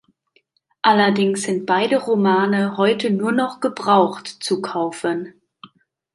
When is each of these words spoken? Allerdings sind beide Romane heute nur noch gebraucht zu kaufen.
Allerdings 0.81 1.43
sind 1.43 1.67
beide 1.67 1.97
Romane 2.01 2.75
heute 2.75 3.11
nur 3.11 3.31
noch 3.31 3.59
gebraucht 3.59 4.25
zu 4.27 4.59
kaufen. 4.59 5.39